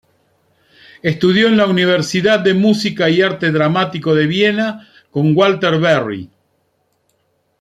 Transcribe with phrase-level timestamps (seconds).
[1.03, 6.27] Estudió en la Universidad de Música y Arte Dramático de Viena con Walter Berry.